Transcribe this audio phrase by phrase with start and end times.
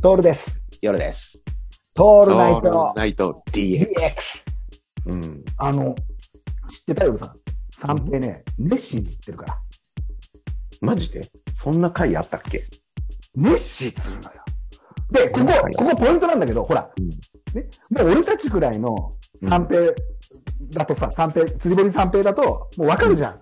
[0.00, 0.60] トールです。
[0.80, 1.40] 夜です。
[1.92, 3.84] トールナイトナイト DX。
[5.06, 5.44] うん。
[5.56, 5.96] あの、
[6.70, 7.36] 知ってたよ、さん。
[7.72, 9.58] 三平ね、ネッシーって言ってるから。
[10.82, 11.20] マジで？
[11.52, 12.64] そんな回あったっけ？
[13.34, 14.44] ネッシーっつうのよ。
[15.10, 19.80] で、ここ、ここポイントなんだけど、ほら、うんね、もう俺たちくらいの三平
[20.74, 23.40] だとさ、三平、釣り堀三平だと、もうわかるじゃん。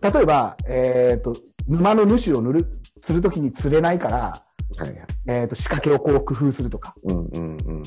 [0.00, 1.34] 例えば、えっ、と、
[1.68, 4.32] 沼の主を塗る、釣るときに釣れないから、
[4.78, 5.06] はいはい。
[5.28, 6.94] えっ、と、仕掛けをこう工夫するとか。
[7.04, 7.82] うんうんうん。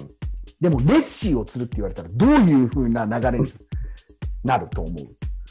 [0.60, 3.46] でも、ネッシーを釣るって言われたら、どういう風な流れに
[4.44, 4.94] なると思う？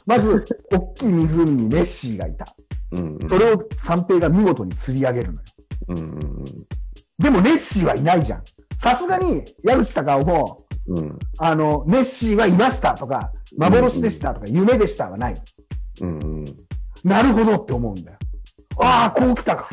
[0.07, 2.45] まず、 大きい湖にネッシーがいた。
[2.93, 5.41] うんうんそれを三平が見事に釣り上げるのよ。
[5.89, 6.45] うんうん
[7.19, 8.43] でも、ネッシーはいないじゃん。
[8.81, 10.99] さすがに、矢口隆夫も、うん。
[10.99, 15.35] うんあの、ネッシーはいましたとか、幻でしたとか、夢でしたはない。
[16.01, 16.45] うんうん
[17.05, 18.19] なるほどって思うんだよ。
[18.79, 19.69] ああ、こう来たか。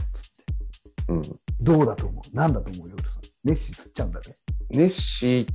[1.74, 1.80] うん。
[1.80, 2.36] どうだと思う？
[2.36, 2.90] なんだと思う？
[2.90, 3.22] よ、俺さん。
[3.44, 4.36] ネッシー釣っちゃうんだね。
[4.72, 5.48] ネッシー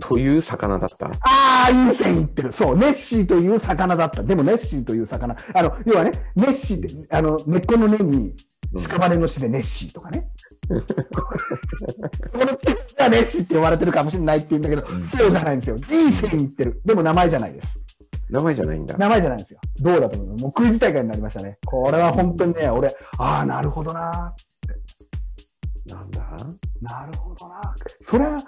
[0.00, 2.52] という魚だったああ、いい線いってる。
[2.52, 4.24] そう、ネッシーという魚だった。
[4.24, 5.36] でも、ネッシーという魚。
[5.54, 8.34] あの、要はね、ネッシーって、あの、根っこの根に、
[8.74, 10.28] 屍の死でネッシーとかね。
[10.66, 14.84] この月がネッシーって呼ばれてるかもしれないって言うんだけど、
[15.16, 15.76] そうじゃないんですよ。
[15.76, 16.82] いい線いってる。
[16.84, 17.80] でも名前じゃないです。
[18.34, 18.96] 名前じゃないんだ。
[18.98, 19.60] 名前じゃないんですよ。
[19.80, 20.36] どうだと思う？
[20.38, 21.56] もうクイズ大会になりましたね。
[21.64, 24.34] これは本当にね、俺、ああ、なるほどな。
[25.86, 26.20] なんだ？
[26.82, 27.60] なるほどな。
[28.00, 28.42] それは、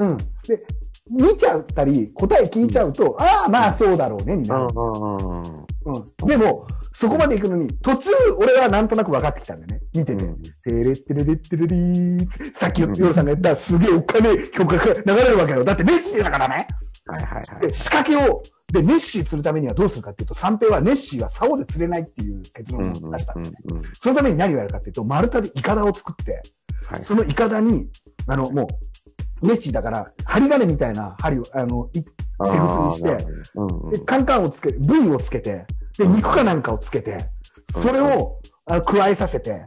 [0.00, 0.16] うん。
[0.18, 0.24] で、
[1.10, 4.66] 見ちゃったり、答え聞いちゃうと、ああ、まあそうだろうね、になる。
[4.74, 6.26] うんうん。
[6.26, 9.80] でも、そこまで行くのに、途中、俺はなんとなく分かってきたんだよね。
[9.96, 10.24] 見てて。
[10.62, 15.64] てれってれれってれりーさっき、ヨルさんが言ったすげえおっかねえ曲が流れるわけよ。
[15.64, 16.68] だってネッシーだからね。
[17.06, 17.72] はいはいはいで、。
[17.72, 23.56] 仕掛けを、で、ネッシー釣るためにはどうするかっていうと、三平はネッシーは竿で釣れないっていう結論を出したんですね。
[23.92, 26.42] そのために何をやるかっていうと、丸太でイカダを作って、
[26.86, 27.04] はい。
[27.04, 27.88] そのイカダに、
[28.26, 28.68] あの、も
[29.42, 33.90] う、ネッシーだから、針金みたいな針を、あの、い手ぐすにして、うんうん。
[33.90, 35.66] で、カンカンをつけ、部位をつけて、
[35.98, 37.18] で、肉かなんかをつけて、
[37.72, 39.66] それを、あの加えさせて、はいは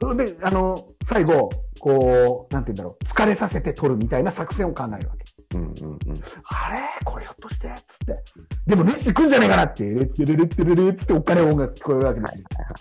[0.00, 5.21] それで、あの、最後、こう、なんて言うんだろう、疲れさせて取るみたいな作戦を考えるわけ。
[5.54, 5.98] うんうんうん
[6.44, 6.78] あれ？
[7.04, 7.74] これひょっとして？
[7.86, 8.22] つって。
[8.66, 12.26] でも、ネッシー来んじゃねえかなって、レッテレレッテレレつっておっかねえ音楽聞こえるわけで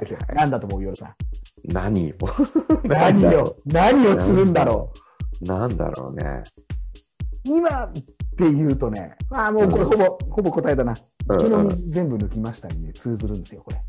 [0.07, 0.19] すよ。
[0.49, 1.15] だと思う、夜さん。
[1.65, 2.15] 何よ。
[2.83, 4.91] 何よ、何を釣るんだろ
[5.41, 6.43] なんだろうね。
[7.45, 7.49] う。
[7.49, 8.01] 今って
[8.39, 10.93] 言うとね、ああ、もうこれほぼ、ほぼ答えだな。
[10.93, 10.97] うん
[11.39, 13.81] 池の水全部抜きましたにね、通ずるんですよ、これ。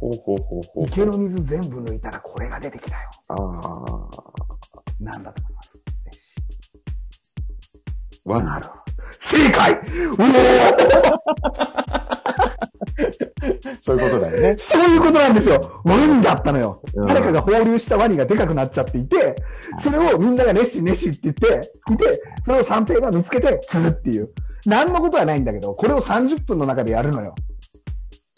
[0.00, 0.86] ほうほうほうほう。
[0.86, 3.10] 池の水全部抜いたらこれが出てきたよ。
[3.28, 3.38] ああ。
[5.00, 5.57] なんだと思います。
[8.28, 8.68] ネッシワンーなる。
[9.20, 11.18] 正解おー
[13.80, 14.56] そういうことだよね。
[14.60, 15.82] そういうことなんですよ。
[15.84, 16.82] ワニだったのよ。
[16.94, 19.36] うん誰かが放流したワニがでかくなっちゃっていて、
[19.82, 21.46] それをみんながネッシーネッシーって言って、
[21.92, 24.30] いて、それを三平が見つけて釣るっていう。
[24.66, 27.34] 何のことはないんだけど、これを30分の中でやるのよ。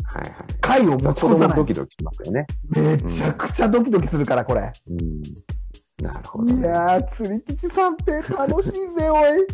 [0.05, 0.33] はいはい。
[0.61, 1.65] 回を持ち越さないド。
[1.65, 2.47] キドキしますよね。
[2.69, 4.71] めちゃくちゃドキドキするから、これ。
[4.91, 5.23] うん。
[6.05, 6.61] なるほど、ね。
[6.61, 9.47] いやー、釣り吉三平楽しいぜ、おい。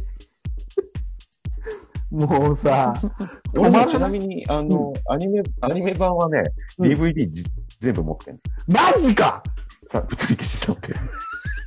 [2.11, 2.95] もうさ、
[3.59, 3.95] 俺もらない。
[3.95, 6.43] ちなみに、あの、アニメ、アニメ版はね、
[6.79, 7.45] うん DVD じ
[7.81, 8.41] 全部持ってんの。
[8.69, 9.43] マジか
[9.89, 10.93] さ、物理消しさって。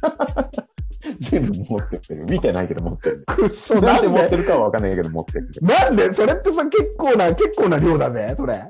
[1.20, 2.26] 全部持ってる。
[2.26, 3.24] 見てないけど持ってる。
[3.28, 4.08] くっそ、ななんんで？
[4.08, 5.50] で持ってるかはわかんないけど持ってる。
[5.62, 6.14] なんで？
[6.14, 8.64] それってさ、結構な、結構な量だぜ、それ。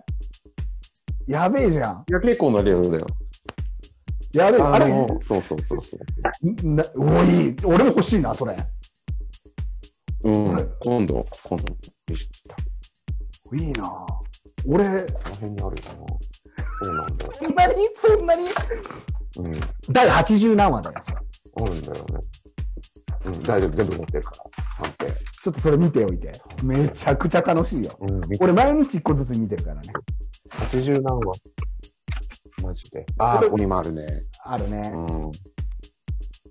[1.28, 2.03] やべえじゃん。
[2.09, 3.06] いや、結構な量だよ。
[4.34, 4.90] やべえ、あれ？
[4.90, 6.68] のそうそうそうそう。
[6.68, 8.56] なおい、俺も欲しいな、それ。
[10.24, 10.68] うんはい。
[10.81, 11.75] 今度、今度、
[12.09, 12.56] 見せた。
[13.47, 14.06] こいいな
[14.68, 16.06] 俺、の辺にあるかな。
[16.81, 17.31] そうなんだよ。
[17.34, 18.44] そんなに、そんなに？
[18.44, 19.59] うん。
[19.94, 21.03] 第80何話だよ。
[21.62, 22.03] あるんだよね。
[23.25, 23.69] うん、大丈夫。
[23.69, 24.38] 全部持ってるから。
[24.78, 25.12] 三平。
[25.12, 26.31] ちょっとそれ見ておいて。
[26.63, 27.97] めちゃくちゃ楽しいよ。
[28.00, 29.81] うん、俺毎日一個ずつ見てるからね。
[30.52, 31.34] 80何話。
[32.62, 33.06] マジで。
[33.18, 34.06] ああ、ここにもあるね。
[34.44, 34.81] あるね。
[34.94, 35.32] うん。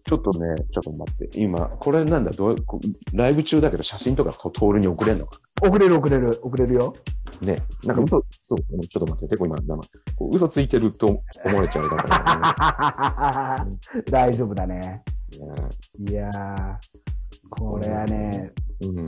[0.08, 1.38] ちょっとね、ちょっと待って。
[1.38, 2.80] 今、これなんだ、どうこ
[3.12, 5.38] ライブ中だけど写真とかとトールに送れんのか？
[5.60, 6.94] 送れる送れる、送れるよ。
[7.42, 7.58] なね。
[7.84, 9.76] なんか嘘、そう、ちょっと待って、結構今、生
[10.16, 13.66] こう嘘ついてると思われちゃうだから
[14.10, 14.78] 大丈夫だね。
[14.78, 15.02] ね。
[16.10, 16.76] いやー、
[17.50, 18.50] これはね、
[18.80, 19.06] うん。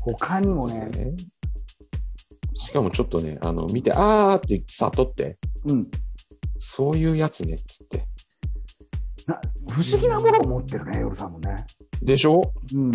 [0.00, 1.14] 他にもね、ね
[2.54, 5.88] しかもちょっとね、あの、見て、あーって悟って、うん。
[6.58, 8.08] そういうやつね、つって。
[9.26, 9.40] な
[9.70, 11.64] 不思議なものを持ってるね、夜さんもね。
[12.02, 12.42] でしょ？
[12.74, 12.92] うん。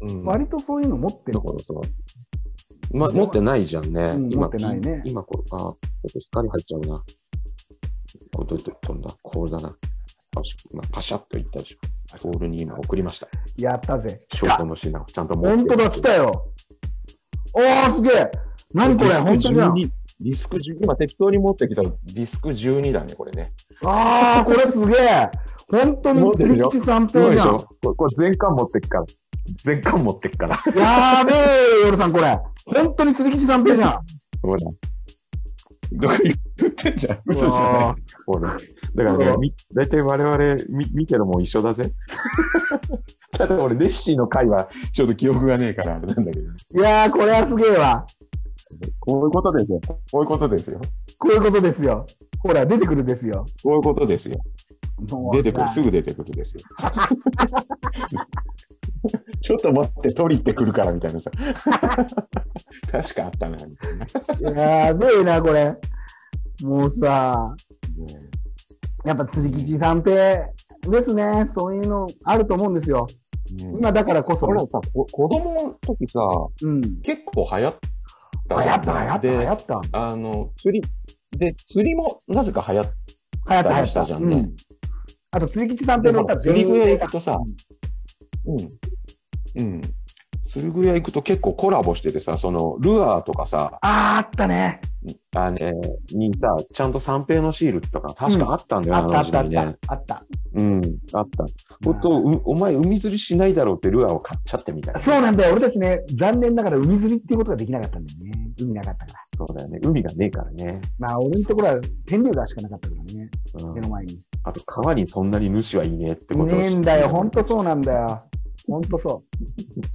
[0.00, 0.24] うん。
[0.24, 1.40] 割とそういうの持ってるだ。
[1.40, 1.74] からさ、
[2.92, 4.02] ま、持ってないじゃんね。
[4.02, 5.76] うん今、持ってないね今これ、あ、ちょっ
[6.12, 7.04] と光入っちゃうな。
[8.32, 9.14] こどうやって飛んだ？
[9.22, 9.76] これだな。
[10.32, 11.78] パシャ,、まあ、パシャッといったでしょ。
[12.18, 13.28] トールに今送りました。
[13.56, 14.18] やったぜ。
[14.32, 16.52] 証拠の品をちゃんと持って本当だ、来たよ。
[17.52, 18.30] おー、すげえ。
[18.72, 19.74] 何これ、本当じゃん。
[20.20, 23.52] ディスク12、今適当に持ってきたディスク12だね、これね。
[23.84, 25.30] あー、これすげえ。
[25.70, 27.56] 本当に釣り吉三平じゃん。
[27.56, 29.04] これ、これ全巻持ってっから。
[29.64, 30.56] 全巻持ってっから。
[30.76, 32.38] やーべえ、夜さんこれ。
[32.66, 34.00] 本当に釣り吉三平じゃん。
[34.42, 34.58] ほら。
[35.96, 36.32] どこ言
[36.68, 37.18] ってんじゃん？
[37.26, 38.02] 嘘じゃない。
[38.26, 38.56] ほら。
[38.94, 40.38] だからね、み、だいたい我々、
[40.70, 41.92] み、見てるもん一緒だぜ。
[43.32, 46.46] ただ俺、ネッシーの回は、ちょっと記憶がねえから、あれなんだけど。
[46.80, 48.06] いやー、これはすげえわ。
[49.06, 49.80] こういうことですよ。
[50.12, 50.80] こういうことですよ。
[51.18, 52.06] こういうことですよ。
[52.38, 53.44] ほら、出てくるですよ。
[53.62, 54.36] こういうことですよ。
[55.32, 56.60] 出てくる、すぐ出てくるですよ。
[59.42, 61.30] ちょっと待って、取り行ってくるからみたいなさ。
[62.90, 63.98] 確かあったな、みたい
[64.54, 64.62] な。
[64.62, 65.76] やべえな、これ。
[66.62, 67.54] もうさ、
[69.04, 70.48] やっぱ釣り吉三平
[70.88, 71.44] ですね。
[71.46, 73.06] そういうのあると思うんですよ。
[73.10, 73.14] うん
[73.76, 74.46] 今だからこそ。
[74.46, 76.20] 俺さ、こ子供の時さ、
[76.62, 76.80] うん。
[77.02, 77.93] 結構流行った。
[78.50, 79.80] 流行った、流行った、流で行った。
[79.92, 80.86] あの、釣り、
[81.38, 82.84] で、釣りもなぜか流行っ
[83.50, 83.86] 流行った、流行っ。
[83.86, 84.56] したたじゃんねうん。
[85.30, 87.38] あと、釣り吉三平の歌釣り具屋行くとさ
[88.46, 89.74] うんうん。
[89.74, 89.82] うん。
[90.42, 94.80] 釣り具屋行くと結構コラボしててさ、その、ルアーとかさ、あー、あったね。
[95.36, 95.72] あれ
[96.14, 99.92] にさ、ちゃんと三平のシールとか確かあったんだよ、あった、あった、あっあの時代ねた。。
[99.94, 100.24] あった。
[100.56, 101.44] うん、あった。
[101.84, 105.00] ほんと、うお前海釣りしないだろうってルアーを買っちゃってみたいな。
[105.00, 105.52] そうなんだよ。
[105.52, 108.50] 俺たちね、残念ながら海釣りっていうことができなかったんだよね。
[108.60, 109.46] 海なかったから。
[109.46, 109.80] そうだよね。
[109.82, 110.80] 海がねえからね。
[110.98, 113.30] まあ、俺のところは天竜川しかなかったからね。
[113.64, 114.18] うん目の前に。
[114.44, 117.08] あと、川にそんなに主はいねえっていことを知ってねえんだよ。
[117.08, 118.22] ほんとそうなんだよ。
[118.68, 119.24] ほんとそ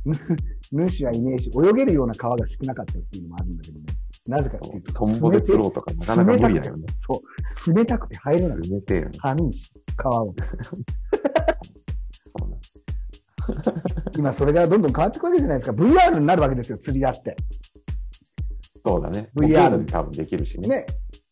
[0.06, 0.10] う。
[0.76, 3.86] ぬ主はいねえし、泳げるような川が少なかったっていうのもあるんだけどね。
[4.28, 6.86] なぜかっていうと、トンボで釣ろうとかなかなか無理だよね。
[7.08, 7.22] そ
[7.72, 7.74] う。
[7.74, 8.58] 冷たくて入れない。
[8.62, 9.12] 冷てえよね。
[9.20, 10.34] 寒いし、川を。
[14.18, 15.84] 今それがどんどん変わっていくわけじゃないですか。
[15.84, 17.36] VR になるわけですよ、釣りだって。
[18.86, 19.30] そうだね。
[19.36, 20.70] VR で多分できるしね。
[20.70, 20.86] ね。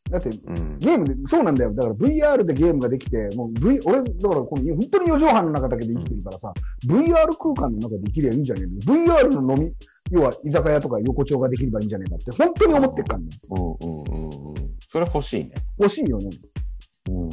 [0.09, 0.77] だって、うん。
[0.79, 1.73] ゲームで、そうなんだよ。
[1.73, 6.53] だから VR でゲームができて、もう V、俺、だからこの本当に4畳半の中だけで生きてるからさ、
[6.87, 8.71] VR 空間の中で生きりゃいいんじゃねえの
[9.05, 9.71] ?VR の飲み、
[10.11, 13.25] 要は居酒屋とか横丁ができればいいんじゃねえかって、本当に思ってるからね。
[13.49, 13.69] うんうん
[14.03, 14.31] うんうん。
[14.79, 15.51] それ欲しいね。
[15.79, 16.29] 欲しいよね。
[17.09, 17.29] うん。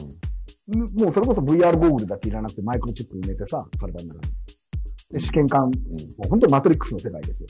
[0.66, 4.34] もうそれこそ VR ゴーグルだっていらなくてマイクロチップ埋めてさ、体の中に。
[5.10, 5.70] で、試験管、も
[6.24, 7.48] う本当にマトリックスの世界ですよ。